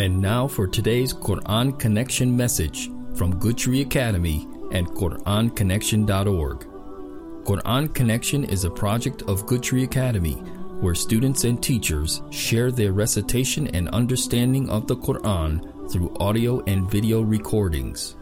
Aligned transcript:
And 0.00 0.18
now 0.18 0.48
for 0.48 0.66
today's 0.66 1.12
Quran 1.12 1.78
Connection 1.78 2.34
message 2.34 2.90
from 3.16 3.38
Good 3.38 3.58
Tree 3.58 3.82
Academy 3.82 4.48
and 4.72 4.86
QuranConnection.org. 4.88 6.60
Quran 7.44 7.94
Connection 7.94 8.44
is 8.44 8.64
a 8.64 8.70
project 8.70 9.20
of 9.28 9.44
Good 9.44 9.62
Tree 9.62 9.84
Academy 9.84 10.36
where 10.80 10.94
students 10.94 11.44
and 11.44 11.62
teachers 11.62 12.22
share 12.30 12.70
their 12.70 12.92
recitation 12.92 13.66
and 13.74 13.90
understanding 13.90 14.70
of 14.70 14.86
the 14.86 14.96
Quran 14.96 15.92
through 15.92 16.16
audio 16.18 16.64
and 16.64 16.90
video 16.90 17.20
recordings. 17.20 18.16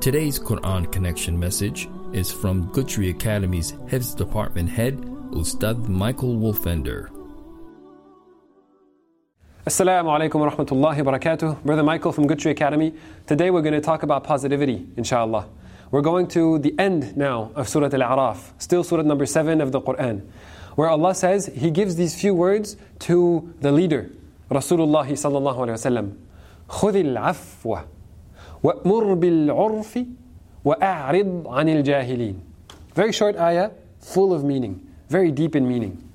Today's 0.00 0.38
Quran 0.38 0.90
Connection 0.90 1.38
message 1.38 1.90
is 2.14 2.32
from 2.32 2.72
Good 2.72 2.88
Tree 2.88 3.10
Academy's 3.10 3.72
Hifz 3.90 4.16
Department 4.16 4.70
Head, 4.70 4.94
Ustad 5.32 5.90
Michael 5.90 6.36
Wolfender. 6.36 7.15
Assalamu 9.66 10.16
alaikum 10.16 10.38
wa 10.38 10.48
rahmatullahi 10.48 11.04
wa 11.04 11.18
barakatuh. 11.18 11.64
Brother 11.64 11.82
Michael 11.82 12.12
from 12.12 12.28
Good 12.28 12.38
Tree 12.38 12.52
Academy. 12.52 12.94
Today 13.26 13.50
we're 13.50 13.62
going 13.62 13.74
to 13.74 13.80
talk 13.80 14.04
about 14.04 14.22
positivity, 14.22 14.86
inshallah. 14.96 15.48
We're 15.90 16.02
going 16.02 16.28
to 16.28 16.60
the 16.60 16.72
end 16.78 17.16
now 17.16 17.50
of 17.56 17.68
Surah 17.68 17.86
Al-A'raf, 17.86 18.52
still 18.58 18.84
Surah 18.84 19.02
number 19.02 19.26
7 19.26 19.60
of 19.60 19.72
the 19.72 19.80
Quran, 19.80 20.24
where 20.76 20.88
Allah 20.88 21.16
says 21.16 21.46
He 21.46 21.72
gives 21.72 21.96
these 21.96 22.14
few 22.14 22.32
words 22.32 22.76
to 23.00 23.52
the 23.60 23.72
leader, 23.72 24.08
Rasulullah 24.52 25.04
sallallahu 25.04 25.56
alayhi 25.56 25.84
wa 25.84 25.90
sallam. 25.90 26.16
خُذِ 26.68 27.16
الْعَفْوَ 27.16 27.86
وَأْمُرْ 28.62 29.18
بِالْعُرْفِ 29.18 30.06
وَأَعْرِضْ 30.64 31.44
عَنِ 31.44 31.82
الْجَاهِلِينَ 31.82 32.38
Very 32.94 33.10
short 33.10 33.34
ayah, 33.34 33.72
full 33.98 34.32
of 34.32 34.44
meaning, 34.44 34.86
very 35.08 35.32
deep 35.32 35.56
in 35.56 35.66
meaning. 35.66 36.08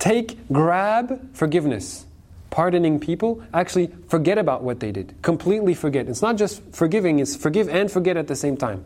Take, 0.00 0.36
grab 0.50 1.32
forgiveness 1.32 2.06
pardoning 2.51 2.99
people, 2.99 3.43
actually 3.53 3.91
forget 4.07 4.37
about 4.37 4.63
what 4.63 4.79
they 4.79 4.91
did. 4.91 5.15
Completely 5.21 5.73
forget. 5.73 6.07
It's 6.07 6.21
not 6.21 6.37
just 6.37 6.61
forgiving, 6.73 7.19
it's 7.19 7.35
forgive 7.35 7.69
and 7.69 7.91
forget 7.91 8.17
at 8.17 8.27
the 8.27 8.35
same 8.35 8.57
time. 8.57 8.85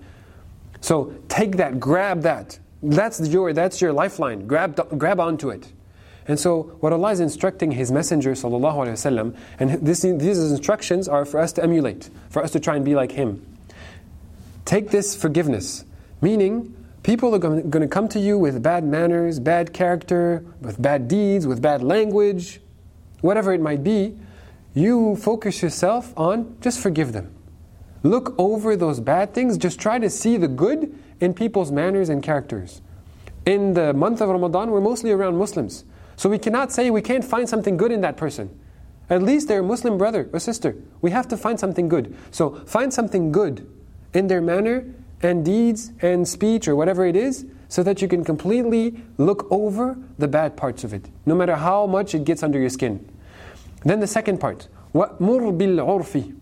So 0.82 1.14
take 1.30 1.58
that, 1.58 1.80
grab 1.80 2.24
that. 2.24 2.60
That's 2.84 3.20
your, 3.28 3.54
that's 3.54 3.80
your 3.80 3.94
lifeline. 3.94 4.48
Grab, 4.48 4.98
grab 4.98 5.20
onto 5.20 5.50
it. 5.50 5.72
And 6.28 6.40
so, 6.40 6.64
what 6.80 6.94
Allah 6.94 7.12
is 7.12 7.20
instructing 7.20 7.72
His 7.72 7.92
Messenger, 7.92 8.34
وسلم, 8.34 9.36
and 9.60 9.72
this, 9.86 10.02
these 10.02 10.52
instructions 10.52 11.08
are 11.08 11.26
for 11.26 11.40
us 11.40 11.52
to 11.54 11.64
emulate, 11.64 12.10
for 12.30 12.44
us 12.44 12.52
to 12.52 12.60
try 12.60 12.76
and 12.76 12.86
be 12.86 12.96
like 12.96 13.12
Him. 13.12 13.46
Take 14.66 14.92
this 14.92 15.16
forgiveness, 15.16 15.84
meaning 16.22 16.76
people 17.04 17.34
are 17.34 17.40
going 17.40 17.72
to 17.72 17.88
come 17.88 18.08
to 18.10 18.20
you 18.20 18.38
with 18.38 18.62
bad 18.62 18.84
manners, 18.84 19.40
bad 19.40 19.74
character, 19.74 20.46
with 20.62 20.80
bad 20.80 21.08
deeds, 21.08 21.48
with 21.48 21.62
bad 21.62 21.82
language, 21.82 22.62
whatever 23.27 23.53
it 23.53 23.61
might 23.61 23.83
be, 23.85 24.17
you 24.75 25.17
focus 25.17 25.63
yourself 25.63 26.13
on 26.17 26.57
just 26.61 26.81
forgive 26.81 27.13
them. 27.13 27.35
Look 28.03 28.35
over 28.39 28.77
those 28.77 29.01
bad 29.01 29.35
things, 29.35 29.59
just 29.59 29.81
try 29.81 29.99
to 29.99 30.09
see 30.09 30.37
the 30.37 30.49
good 30.49 30.97
in 31.21 31.35
people's 31.35 31.73
manners 31.73 32.09
and 32.09 32.23
characters. 32.23 32.81
In 33.45 33.75
the 33.75 33.93
month 33.93 34.21
of 34.21 34.29
Ramadan, 34.29 34.71
we're 34.71 34.81
mostly 34.81 35.11
around 35.11 35.39
Muslims. 35.39 35.85
So 36.17 36.29
we 36.29 36.39
cannot 36.39 36.73
say 36.73 36.91
we 36.91 37.03
can't 37.03 37.25
find 37.25 37.49
something 37.49 37.77
good 37.77 37.93
in 37.93 38.01
that 38.03 38.17
person. 38.17 38.51
At 39.09 39.23
least 39.23 39.49
they're 39.49 39.61
a 39.61 39.65
Muslim 39.65 39.99
brother 39.99 40.29
or 40.33 40.41
sister. 40.41 40.77
We 41.01 41.11
have 41.11 41.29
to 41.29 41.37
find 41.37 41.59
something 41.59 41.89
good. 41.89 42.15
So 42.31 42.57
find 42.67 42.93
something 42.93 43.33
good 43.33 43.69
in 44.15 44.27
their 44.27 44.41
manner 44.41 44.85
and 45.23 45.45
deeds 45.45 45.93
and 46.03 46.27
speech 46.27 46.69
or 46.69 46.77
whatever 46.77 47.07
it 47.07 47.17
is 47.17 47.47
so 47.69 47.83
that 47.83 48.03
you 48.03 48.09
can 48.09 48.25
completely 48.25 49.03
look 49.19 49.47
over 49.51 49.97
the 50.19 50.29
bad 50.29 50.57
parts 50.57 50.85
of 50.85 50.93
it, 50.93 51.09
no 51.25 51.35
matter 51.35 51.57
how 51.57 51.87
much 51.87 52.15
it 52.15 52.25
gets 52.25 52.43
under 52.43 52.59
your 52.59 52.69
skin. 52.69 53.09
Then 53.84 54.00
the 54.00 54.08
second 54.08 54.40
part, 54.40 54.68
وَأْمُرْ 54.94 55.58
بِالْعُرْفِ 55.58 56.36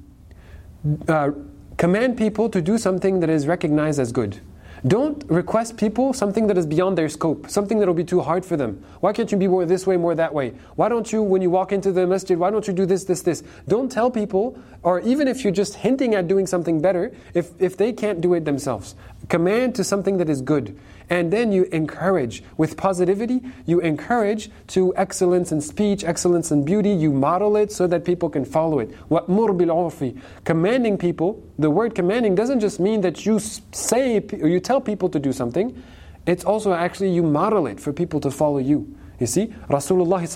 uh, 1.08 1.32
Command 1.78 2.18
people 2.18 2.50
to 2.50 2.62
do 2.62 2.78
something 2.78 3.22
that 3.22 3.30
is 3.30 3.48
recognized 3.48 4.00
as 4.00 4.12
good. 4.12 4.42
Don't 4.88 5.24
request 5.30 5.78
people 5.78 6.14
something 6.14 6.48
that 6.48 6.58
is 6.58 6.66
beyond 6.66 6.98
their 6.98 7.10
scope, 7.10 7.50
something 7.50 7.80
that 7.80 7.88
will 7.88 7.94
be 7.94 8.04
too 8.04 8.22
hard 8.22 8.46
for 8.46 8.56
them. 8.56 8.84
Why 9.02 9.12
can't 9.12 9.32
you 9.32 9.38
be 9.38 9.48
more 9.48 9.66
this 9.66 9.86
way, 9.86 9.98
more 9.98 10.16
that 10.16 10.34
way? 10.34 10.54
Why 10.76 10.88
don't 10.88 11.12
you, 11.12 11.22
when 11.22 11.42
you 11.42 11.50
walk 11.50 11.72
into 11.72 11.92
the 11.92 12.08
masjid, 12.08 12.38
why 12.38 12.50
don't 12.50 12.66
you 12.68 12.74
do 12.74 12.86
this, 12.86 13.04
this, 13.04 13.22
this? 13.22 13.44
Don't 13.68 13.92
tell 13.92 14.10
people, 14.10 14.58
or 14.84 15.02
even 15.02 15.28
if 15.28 15.44
you're 15.44 15.54
just 15.54 15.76
hinting 15.76 16.16
at 16.16 16.28
doing 16.28 16.48
something 16.48 16.82
better, 16.82 17.14
if, 17.34 17.52
if 17.60 17.76
they 17.76 17.92
can't 17.92 18.22
do 18.22 18.34
it 18.34 18.46
themselves. 18.46 18.96
Command 19.28 19.76
to 19.76 19.84
something 19.84 20.18
that 20.18 20.30
is 20.30 20.42
good. 20.42 20.78
And 21.10 21.34
then 21.34 21.52
you 21.52 21.64
encourage 21.66 22.44
with 22.58 22.78
positivity, 22.78 23.42
you 23.66 23.80
encourage 23.80 24.52
to 24.68 24.96
excellence 24.96 25.52
in 25.52 25.60
speech, 25.62 26.04
excellence 26.04 26.52
in 26.52 26.64
beauty, 26.64 26.92
you 26.92 27.12
model 27.12 27.58
it 27.58 27.72
so 27.72 27.88
that 27.88 28.06
people 28.06 28.30
can 28.30 28.46
follow 28.46 28.80
it. 28.80 28.92
وَأْمُرْ 29.10 29.58
بِالْعُرْفِ 29.58 30.22
Commanding 30.44 30.98
people, 30.98 31.44
the 31.58 31.70
word 31.70 31.96
commanding 31.96 32.36
doesn't 32.36 32.60
just 32.60 32.80
mean 32.80 33.02
that 33.02 33.26
you 33.26 33.40
say 33.40 34.24
or 34.42 34.48
you 34.48 34.60
tell 34.60 34.80
people 34.80 35.10
to 35.10 35.20
do 35.20 35.34
something, 35.34 35.82
it's 36.26 36.46
also 36.46 36.74
actually 36.74 37.10
you 37.10 37.24
model 37.24 37.66
it 37.66 37.80
for 37.80 37.92
people 37.92 38.20
to 38.20 38.30
follow 38.30 38.60
you. 38.60 38.96
You 39.20 39.28
see, 39.28 39.48
Rasulullah 39.68 40.24
is 40.24 40.36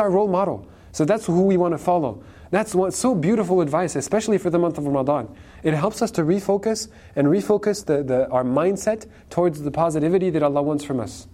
our 0.00 0.10
role 0.10 0.28
model. 0.28 0.66
So 0.92 1.04
that's 1.04 1.26
who 1.26 1.42
we 1.42 1.56
want 1.56 1.74
to 1.74 1.78
follow. 1.78 2.22
That's 2.50 2.74
what, 2.74 2.94
so 2.94 3.14
beautiful 3.14 3.60
advice, 3.60 3.96
especially 3.96 4.38
for 4.38 4.50
the 4.50 4.58
month 4.58 4.78
of 4.78 4.86
Ramadan. 4.86 5.34
It 5.62 5.74
helps 5.74 6.00
us 6.00 6.10
to 6.12 6.22
refocus 6.22 6.88
and 7.16 7.26
refocus 7.26 7.84
the, 7.84 8.02
the, 8.02 8.28
our 8.30 8.44
mindset 8.44 9.06
towards 9.30 9.62
the 9.62 9.70
positivity 9.70 10.30
that 10.30 10.42
Allah 10.42 10.62
wants 10.62 10.84
from 10.84 11.00
us. 11.00 11.26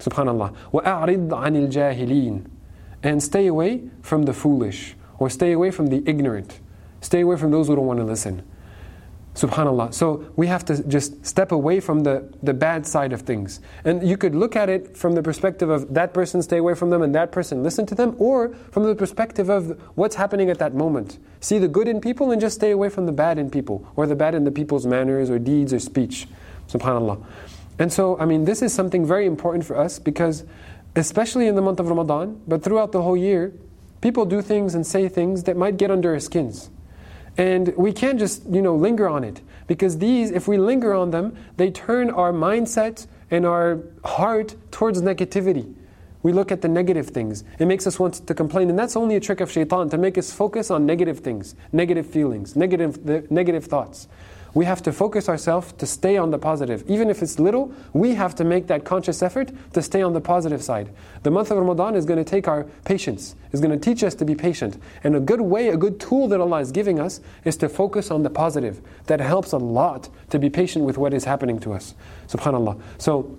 Subhanallah. 0.00 0.54
وَأَعْرِضْ 0.72 1.28
عَنِ 1.28 1.68
الْجَاهِلِينَ 1.68 2.46
And 3.02 3.22
stay 3.22 3.46
away 3.46 3.82
from 4.02 4.22
the 4.22 4.32
foolish, 4.32 4.96
or 5.18 5.28
stay 5.30 5.52
away 5.52 5.70
from 5.70 5.88
the 5.88 6.02
ignorant. 6.06 6.60
Stay 7.00 7.20
away 7.20 7.36
from 7.36 7.50
those 7.50 7.68
who 7.68 7.76
don't 7.76 7.86
want 7.86 7.98
to 7.98 8.04
listen. 8.04 8.42
Subhanallah. 9.35 9.93
So 9.93 10.25
we 10.35 10.47
have 10.47 10.65
to 10.65 10.83
just 10.83 11.25
step 11.25 11.53
away 11.53 11.79
from 11.79 12.01
the, 12.01 12.29
the 12.43 12.53
bad 12.53 12.85
side 12.85 13.13
of 13.13 13.21
things. 13.21 13.61
And 13.85 14.05
you 14.05 14.17
could 14.17 14.35
look 14.35 14.57
at 14.57 14.67
it 14.67 14.97
from 14.97 15.15
the 15.15 15.23
perspective 15.23 15.69
of 15.69 15.93
that 15.93 16.13
person 16.13 16.41
stay 16.41 16.57
away 16.57 16.75
from 16.75 16.89
them 16.89 17.01
and 17.01 17.15
that 17.15 17.31
person 17.31 17.63
listen 17.63 17.85
to 17.87 17.95
them, 17.95 18.15
or 18.19 18.53
from 18.71 18.83
the 18.83 18.93
perspective 18.93 19.49
of 19.49 19.79
what's 19.95 20.15
happening 20.15 20.49
at 20.49 20.59
that 20.59 20.73
moment. 20.73 21.17
See 21.39 21.59
the 21.59 21.69
good 21.69 21.87
in 21.87 22.01
people 22.01 22.31
and 22.31 22.41
just 22.41 22.55
stay 22.55 22.71
away 22.71 22.89
from 22.89 23.05
the 23.05 23.13
bad 23.13 23.37
in 23.37 23.49
people, 23.49 23.87
or 23.95 24.05
the 24.05 24.15
bad 24.15 24.35
in 24.35 24.43
the 24.43 24.51
people's 24.51 24.85
manners 24.85 25.29
or 25.29 25.39
deeds 25.39 25.71
or 25.71 25.79
speech. 25.79 26.27
Subhanallah. 26.67 27.23
And 27.79 27.91
so, 27.91 28.19
I 28.19 28.25
mean, 28.25 28.43
this 28.43 28.61
is 28.61 28.73
something 28.73 29.05
very 29.05 29.25
important 29.25 29.65
for 29.65 29.77
us 29.77 29.97
because, 29.97 30.43
especially 30.97 31.47
in 31.47 31.55
the 31.55 31.61
month 31.61 31.79
of 31.79 31.87
Ramadan, 31.87 32.41
but 32.47 32.63
throughout 32.63 32.91
the 32.91 33.01
whole 33.01 33.17
year, 33.17 33.53
people 34.01 34.25
do 34.25 34.41
things 34.41 34.75
and 34.75 34.85
say 34.85 35.07
things 35.07 35.43
that 35.43 35.55
might 35.55 35.77
get 35.77 35.89
under 35.89 36.11
our 36.13 36.19
skins. 36.19 36.69
And 37.37 37.73
we 37.77 37.93
can't 37.93 38.19
just, 38.19 38.45
you 38.45 38.61
know, 38.61 38.75
linger 38.75 39.07
on 39.07 39.23
it. 39.23 39.41
Because 39.67 39.97
these, 39.99 40.31
if 40.31 40.47
we 40.47 40.57
linger 40.57 40.93
on 40.93 41.11
them, 41.11 41.35
they 41.57 41.71
turn 41.71 42.09
our 42.09 42.33
mindset 42.33 43.07
and 43.29 43.45
our 43.45 43.79
heart 44.03 44.55
towards 44.71 45.01
negativity. 45.01 45.73
We 46.23 46.33
look 46.33 46.51
at 46.51 46.61
the 46.61 46.67
negative 46.67 47.07
things. 47.07 47.43
It 47.57 47.65
makes 47.65 47.87
us 47.87 47.97
want 47.97 48.27
to 48.27 48.33
complain. 48.33 48.69
And 48.69 48.77
that's 48.77 48.95
only 48.95 49.15
a 49.15 49.19
trick 49.19 49.41
of 49.41 49.51
shaitan, 49.51 49.89
to 49.89 49.97
make 49.97 50.17
us 50.17 50.31
focus 50.31 50.69
on 50.69 50.85
negative 50.85 51.19
things, 51.19 51.55
negative 51.71 52.05
feelings, 52.05 52.55
negative, 52.55 53.31
negative 53.31 53.65
thoughts. 53.65 54.07
We 54.53 54.65
have 54.65 54.81
to 54.83 54.91
focus 54.91 55.29
ourselves 55.29 55.71
to 55.73 55.85
stay 55.85 56.17
on 56.17 56.31
the 56.31 56.37
positive. 56.37 56.83
Even 56.89 57.09
if 57.09 57.21
it's 57.21 57.39
little, 57.39 57.73
we 57.93 58.15
have 58.15 58.35
to 58.35 58.43
make 58.43 58.67
that 58.67 58.83
conscious 58.83 59.21
effort 59.21 59.51
to 59.73 59.81
stay 59.81 60.01
on 60.01 60.13
the 60.13 60.21
positive 60.21 60.61
side. 60.61 60.89
The 61.23 61.31
month 61.31 61.51
of 61.51 61.57
Ramadan 61.57 61.95
is 61.95 62.05
going 62.05 62.23
to 62.23 62.29
take 62.29 62.47
our 62.47 62.65
patience, 62.83 63.35
is 63.51 63.61
going 63.61 63.71
to 63.71 63.83
teach 63.83 64.03
us 64.03 64.13
to 64.15 64.25
be 64.25 64.35
patient. 64.35 64.81
And 65.03 65.15
a 65.15 65.19
good 65.19 65.41
way, 65.41 65.69
a 65.69 65.77
good 65.77 65.99
tool 65.99 66.27
that 66.27 66.41
Allah 66.41 66.59
is 66.59 66.71
giving 66.71 66.99
us 66.99 67.21
is 67.45 67.55
to 67.57 67.69
focus 67.69 68.11
on 68.11 68.23
the 68.23 68.29
positive. 68.29 68.81
That 69.05 69.21
helps 69.21 69.53
a 69.53 69.57
lot 69.57 70.09
to 70.31 70.39
be 70.39 70.49
patient 70.49 70.83
with 70.85 70.97
what 70.97 71.13
is 71.13 71.23
happening 71.23 71.59
to 71.61 71.73
us. 71.73 71.95
SubhanAllah. 72.27 72.81
So, 72.97 73.37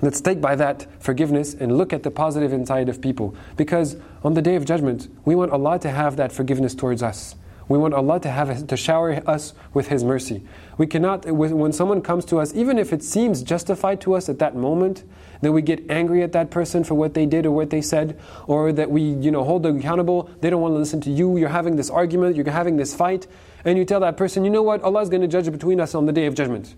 Let's 0.00 0.20
take 0.20 0.40
by 0.40 0.56
that 0.56 0.88
forgiveness 1.00 1.54
and 1.54 1.78
look 1.78 1.92
at 1.92 2.02
the 2.02 2.10
positive 2.10 2.52
inside 2.52 2.88
of 2.88 3.00
people. 3.00 3.36
Because 3.56 3.96
on 4.24 4.34
the 4.34 4.42
day 4.42 4.56
of 4.56 4.64
judgment, 4.64 5.06
we 5.24 5.36
want 5.36 5.52
Allah 5.52 5.78
to 5.78 5.90
have 5.90 6.16
that 6.16 6.32
forgiveness 6.32 6.74
towards 6.74 7.04
us. 7.04 7.36
We 7.72 7.78
want 7.78 7.94
Allah 7.94 8.20
to 8.20 8.30
have 8.30 8.66
to 8.66 8.76
shower 8.76 9.22
us 9.26 9.54
with 9.72 9.88
His 9.88 10.04
mercy. 10.04 10.42
We 10.76 10.86
cannot, 10.86 11.24
when 11.24 11.72
someone 11.72 12.02
comes 12.02 12.26
to 12.26 12.38
us, 12.38 12.54
even 12.54 12.78
if 12.78 12.92
it 12.92 13.02
seems 13.02 13.42
justified 13.42 13.98
to 14.02 14.14
us 14.14 14.28
at 14.28 14.38
that 14.40 14.54
moment, 14.54 15.04
that 15.40 15.52
we 15.52 15.62
get 15.62 15.90
angry 15.90 16.22
at 16.22 16.32
that 16.32 16.50
person 16.50 16.84
for 16.84 16.94
what 16.94 17.14
they 17.14 17.24
did 17.24 17.46
or 17.46 17.50
what 17.50 17.70
they 17.70 17.80
said, 17.80 18.20
or 18.46 18.72
that 18.74 18.90
we, 18.90 19.00
you 19.00 19.30
know, 19.30 19.42
hold 19.42 19.62
them 19.62 19.78
accountable. 19.78 20.28
They 20.42 20.50
don't 20.50 20.60
want 20.60 20.74
to 20.74 20.78
listen 20.78 21.00
to 21.00 21.10
you. 21.10 21.38
You're 21.38 21.48
having 21.48 21.76
this 21.76 21.88
argument. 21.88 22.36
You're 22.36 22.50
having 22.50 22.76
this 22.76 22.94
fight, 22.94 23.26
and 23.64 23.78
you 23.78 23.86
tell 23.86 24.00
that 24.00 24.18
person, 24.18 24.44
you 24.44 24.50
know 24.50 24.62
what? 24.62 24.82
Allah 24.82 25.00
is 25.00 25.08
going 25.08 25.22
to 25.22 25.28
judge 25.28 25.50
between 25.50 25.80
us 25.80 25.94
on 25.94 26.04
the 26.04 26.12
day 26.12 26.26
of 26.26 26.34
judgment. 26.34 26.74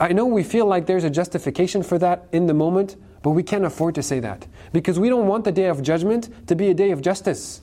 I 0.00 0.14
know 0.14 0.24
we 0.24 0.44
feel 0.44 0.64
like 0.64 0.86
there's 0.86 1.04
a 1.04 1.10
justification 1.10 1.82
for 1.82 1.98
that 1.98 2.26
in 2.32 2.46
the 2.46 2.54
moment, 2.54 2.96
but 3.22 3.32
we 3.32 3.42
can't 3.42 3.66
afford 3.66 3.96
to 3.96 4.02
say 4.02 4.18
that 4.20 4.46
because 4.72 4.98
we 4.98 5.10
don't 5.10 5.26
want 5.26 5.44
the 5.44 5.52
day 5.52 5.66
of 5.66 5.82
judgment 5.82 6.48
to 6.48 6.54
be 6.54 6.70
a 6.70 6.74
day 6.74 6.90
of 6.90 7.02
justice. 7.02 7.60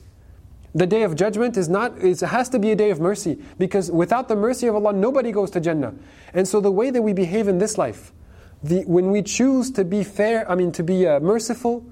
The 0.74 0.86
day 0.86 1.02
of 1.02 1.14
judgment 1.16 1.56
is 1.56 1.68
not, 1.68 1.98
it 1.98 2.20
has 2.20 2.48
to 2.50 2.58
be 2.58 2.70
a 2.70 2.76
day 2.76 2.90
of 2.90 2.98
mercy 2.98 3.38
because 3.58 3.90
without 3.90 4.28
the 4.28 4.36
mercy 4.36 4.66
of 4.66 4.74
Allah, 4.74 4.92
nobody 4.92 5.30
goes 5.30 5.50
to 5.50 5.60
Jannah. 5.60 5.94
And 6.32 6.48
so 6.48 6.60
the 6.60 6.72
way 6.72 6.90
that 6.90 7.02
we 7.02 7.12
behave 7.12 7.46
in 7.46 7.58
this 7.58 7.76
life, 7.76 8.12
the, 8.62 8.84
when 8.84 9.10
we 9.10 9.22
choose 9.22 9.70
to 9.72 9.84
be 9.84 10.02
fair, 10.02 10.50
I 10.50 10.54
mean 10.54 10.72
to 10.72 10.82
be 10.82 11.06
uh, 11.06 11.20
merciful, 11.20 11.84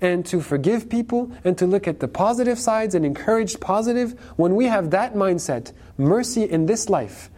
and 0.00 0.24
to 0.26 0.40
forgive 0.40 0.88
people 0.88 1.32
and 1.44 1.58
to 1.58 1.66
look 1.66 1.88
at 1.88 2.00
the 2.00 2.08
positive 2.08 2.58
sides 2.58 2.94
and 2.94 3.04
encourage 3.04 3.58
positive, 3.60 4.18
when 4.36 4.54
we 4.54 4.66
have 4.66 4.90
that 4.90 5.14
mindset, 5.14 5.72
mercy 5.96 6.44
in 6.44 6.66
this 6.66 6.88
life, 6.88 7.30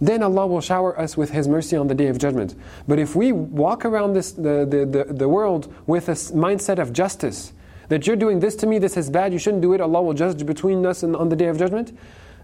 then 0.00 0.22
Allah 0.22 0.46
will 0.46 0.60
shower 0.60 0.98
us 0.98 1.16
with 1.16 1.30
His 1.30 1.48
mercy 1.48 1.76
on 1.76 1.86
the 1.86 1.94
Day 1.94 2.08
of 2.08 2.18
Judgment. 2.18 2.54
But 2.88 2.98
if 2.98 3.14
we 3.14 3.32
walk 3.32 3.84
around 3.84 4.14
this, 4.14 4.32
the, 4.32 4.66
the, 4.68 5.04
the, 5.04 5.14
the 5.14 5.28
world 5.28 5.72
with 5.86 6.08
a 6.08 6.12
mindset 6.12 6.78
of 6.78 6.92
justice, 6.92 7.52
that 7.92 8.06
you're 8.06 8.16
doing 8.16 8.40
this 8.40 8.56
to 8.56 8.66
me, 8.66 8.78
this 8.78 8.96
is 8.96 9.10
bad, 9.10 9.34
you 9.34 9.38
shouldn't 9.38 9.60
do 9.60 9.74
it, 9.74 9.80
Allah 9.82 10.00
will 10.00 10.14
judge 10.14 10.46
between 10.46 10.86
us 10.86 11.04
on 11.04 11.28
the 11.28 11.36
Day 11.36 11.48
of 11.48 11.58
Judgment, 11.58 11.94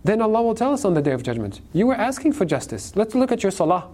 then 0.05 0.21
Allah 0.21 0.43
will 0.43 0.55
tell 0.55 0.75
us 0.75 0.85
on 0.85 0.93
the 0.93 1.01
Day 1.01 1.13
of 1.13 1.23
Judgment, 1.23 1.63
you 1.73 1.87
were 1.87 1.95
asking 1.95 2.35
for 2.35 2.45
justice. 2.45 2.95
Let's 2.95 3.15
look 3.15 3.33
at 3.33 3.43
your 3.43 3.51
salah. 3.51 3.89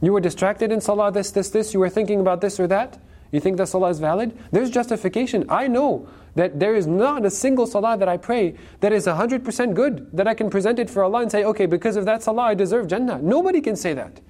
You 0.00 0.12
were 0.12 0.20
distracted 0.20 0.70
in 0.70 0.80
salah, 0.80 1.10
this, 1.10 1.32
this, 1.32 1.50
this, 1.50 1.74
you 1.74 1.80
were 1.80 1.88
thinking 1.88 2.20
about 2.20 2.40
this 2.40 2.60
or 2.60 2.68
that. 2.68 2.96
You 3.32 3.40
think 3.40 3.56
that 3.56 3.66
salah 3.66 3.88
is 3.88 3.98
valid? 3.98 4.38
There's 4.52 4.70
justification. 4.70 5.46
I 5.48 5.66
know 5.66 6.08
that 6.36 6.60
there 6.60 6.76
is 6.76 6.86
not 6.86 7.26
a 7.26 7.30
single 7.30 7.66
salah 7.66 7.98
that 7.98 8.08
I 8.08 8.16
pray 8.16 8.54
that 8.78 8.92
is 8.92 9.08
100% 9.08 9.74
good, 9.74 10.08
that 10.12 10.28
I 10.28 10.34
can 10.34 10.48
present 10.48 10.78
it 10.78 10.88
for 10.88 11.02
Allah 11.02 11.22
and 11.22 11.32
say, 11.32 11.42
okay, 11.42 11.66
because 11.66 11.96
of 11.96 12.04
that 12.04 12.22
salah 12.22 12.42
I 12.42 12.54
deserve 12.54 12.86
Jannah. 12.86 13.18
Nobody 13.20 13.60
can 13.60 13.74
say 13.74 13.94
that. 13.94 14.20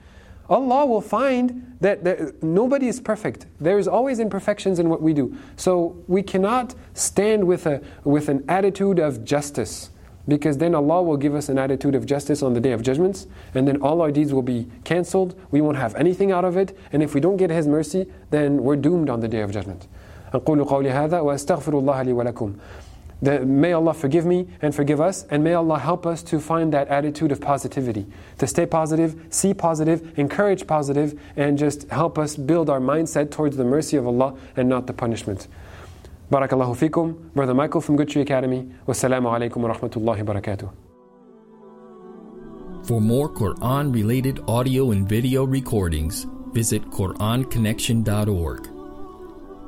Allah 0.50 0.86
will 0.86 1.02
find 1.02 1.75
that, 1.81 2.04
that 2.04 2.44
nobody 2.44 2.88
is 2.88 3.00
perfect. 3.00 3.48
There 3.60 3.80
is 3.80 3.88
always 3.88 4.19
imperfections 4.19 4.78
in 4.78 4.90
what 4.90 5.02
we 5.02 5.13
do. 5.13 5.36
So 5.56 6.04
we 6.07 6.22
cannot 6.22 6.75
stand 6.94 7.46
with, 7.46 7.66
a, 7.66 7.81
with 8.04 8.30
an 8.30 8.46
attitude 8.48 9.00
of 9.00 9.25
justice 9.25 9.90
because 10.28 10.57
then 10.57 10.74
Allah 10.74 11.04
will 11.04 11.18
give 11.18 11.36
us 11.36 11.50
an 11.50 11.57
attitude 11.57 11.96
of 11.96 12.06
justice 12.06 12.42
on 12.42 12.54
the 12.54 12.60
day 12.60 12.72
of 12.72 12.81
judgments, 12.81 13.28
and 13.54 13.68
then 13.68 13.81
all 13.81 14.02
our 14.02 14.12
deeds 14.12 14.34
will 14.34 14.42
be 14.42 14.68
cancelled. 14.84 15.40
We 15.52 15.62
won't 15.62 15.78
have 15.78 15.94
anything 15.96 16.31
out 16.31 16.46
of 16.46 16.57
it, 16.57 16.75
and 16.92 17.04
if 17.04 17.13
we 17.13 17.22
don't 17.22 17.38
get 17.38 17.52
His 17.52 17.68
mercy, 17.68 18.07
then 18.31 18.63
we're 18.63 18.75
doomed 18.75 19.10
on 19.10 19.19
the 19.19 19.28
day 19.28 19.42
of 19.42 19.52
judgment. 19.52 19.88
أقول 20.34 20.66
قولي 20.66 20.92
هذا 20.92 21.19
وأستغفر 21.19 21.80
الله 21.80 22.02
لي 22.02 22.13
ولكم. 22.13 22.56
may 23.20 23.72
Allah 23.72 23.93
forgive 23.94 24.25
me 24.25 24.49
and 24.62 24.75
forgive 24.75 25.00
us, 25.00 25.26
and 25.31 25.44
may 25.44 25.55
Allah 25.55 25.78
help 25.78 26.06
us 26.06 26.22
to 26.25 26.40
find 26.40 26.72
that 26.72 26.88
attitude 26.88 27.32
of 27.32 27.40
positivity, 27.40 28.06
to 28.38 28.46
stay 28.46 28.67
positive, 28.67 29.14
see 29.31 29.52
positive, 29.52 30.19
encourage 30.19 30.67
positive, 30.67 31.20
and 31.37 31.58
just 31.58 31.88
help 31.90 32.19
us 32.19 32.37
build 32.37 32.70
our 32.70 32.81
mindset 32.81 33.31
towards 33.31 33.56
the 33.56 33.64
mercy 33.64 33.96
of 33.96 34.06
Allah 34.06 34.34
and 34.56 34.69
not 34.69 34.87
the 34.87 34.93
punishment. 34.93 35.49
Barakallahu 36.31 36.76
fikum, 36.76 37.32
Brother 37.34 37.55
Michael 37.55 37.81
from 37.81 37.96
Good 37.96 38.17
Academy. 38.17 38.70
Wassalamu 38.87 39.28
alaikum 39.28 39.56
wa 39.56 39.75
rahmatullahi 39.75 40.22
barakatuh. 40.25 40.70
For 42.87 43.00
more 43.00 43.28
Quran 43.28 43.93
related 43.93 44.40
audio 44.49 44.93
and 44.93 45.08
video 45.08 45.44
recordings, 45.44 46.26
visit 46.52 46.82
QuranConnection.org. 46.90 48.80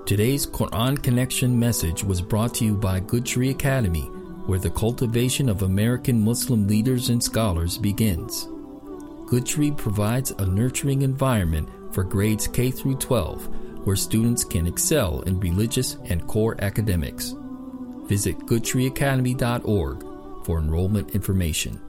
Today's 0.04 0.46
Quran 0.46 1.00
Connection 1.02 1.58
message 1.58 2.02
was 2.02 2.20
brought 2.20 2.54
to 2.54 2.64
you 2.64 2.74
by 2.74 3.00
Good 3.00 3.24
Tree 3.24 3.50
Academy, 3.50 4.02
where 4.46 4.58
the 4.58 4.70
cultivation 4.70 5.48
of 5.48 5.62
American 5.62 6.20
Muslim 6.20 6.66
leaders 6.66 7.08
and 7.08 7.22
scholars 7.22 7.78
begins. 7.78 8.48
Good 9.26 9.46
Tree 9.46 9.70
provides 9.70 10.32
a 10.32 10.46
nurturing 10.46 11.02
environment 11.02 11.68
for 11.92 12.02
grades 12.02 12.48
K 12.48 12.70
through 12.70 12.96
12 12.96 13.48
where 13.84 13.96
students 13.96 14.44
can 14.44 14.66
excel 14.66 15.22
in 15.22 15.40
religious 15.40 15.96
and 16.04 16.26
core 16.26 16.56
academics. 16.60 17.34
Visit 18.06 18.38
goodtreeacademy.org 18.40 20.44
for 20.44 20.58
enrollment 20.58 21.10
information. 21.10 21.80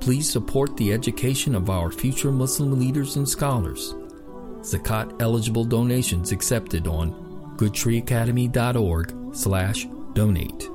Please 0.00 0.28
support 0.28 0.76
the 0.76 0.92
education 0.92 1.54
of 1.54 1.70
our 1.70 1.90
future 1.90 2.32
Muslim 2.32 2.78
leaders 2.78 3.16
and 3.16 3.28
scholars. 3.28 3.94
Zakat 4.62 5.20
eligible 5.20 5.64
donations 5.64 6.32
accepted 6.32 6.86
on 6.86 7.12
goodtreeacademy.org 7.56 9.34
slash 9.34 9.86
donate. 10.14 10.71